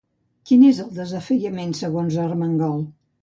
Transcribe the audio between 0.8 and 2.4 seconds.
el desafiament segons